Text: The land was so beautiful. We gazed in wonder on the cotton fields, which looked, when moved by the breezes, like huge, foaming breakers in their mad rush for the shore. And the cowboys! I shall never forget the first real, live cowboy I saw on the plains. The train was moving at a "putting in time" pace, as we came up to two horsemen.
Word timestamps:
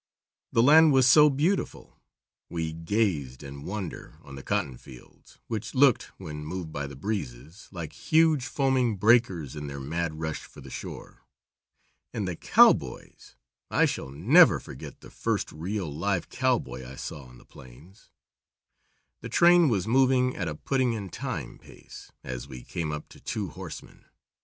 The 0.51 0.63
land 0.63 0.93
was 0.93 1.07
so 1.07 1.29
beautiful. 1.29 2.01
We 2.49 2.73
gazed 2.73 3.43
in 3.43 3.65
wonder 3.65 4.17
on 4.23 4.33
the 4.33 4.41
cotton 4.41 4.75
fields, 4.79 5.37
which 5.45 5.75
looked, 5.75 6.05
when 6.17 6.43
moved 6.43 6.71
by 6.71 6.87
the 6.87 6.95
breezes, 6.95 7.67
like 7.71 7.93
huge, 7.93 8.47
foaming 8.47 8.95
breakers 8.97 9.55
in 9.55 9.67
their 9.67 9.79
mad 9.79 10.19
rush 10.19 10.39
for 10.39 10.59
the 10.59 10.71
shore. 10.71 11.21
And 12.15 12.27
the 12.27 12.35
cowboys! 12.35 13.35
I 13.69 13.85
shall 13.85 14.09
never 14.09 14.59
forget 14.59 15.01
the 15.01 15.11
first 15.11 15.51
real, 15.51 15.95
live 15.95 16.29
cowboy 16.29 16.83
I 16.83 16.95
saw 16.95 17.25
on 17.25 17.37
the 17.37 17.45
plains. 17.45 18.09
The 19.21 19.29
train 19.29 19.69
was 19.69 19.85
moving 19.85 20.35
at 20.35 20.47
a 20.47 20.55
"putting 20.55 20.93
in 20.93 21.09
time" 21.09 21.59
pace, 21.59 22.11
as 22.23 22.47
we 22.47 22.63
came 22.63 22.91
up 22.91 23.07
to 23.09 23.19
two 23.19 23.49
horsemen. 23.49 24.05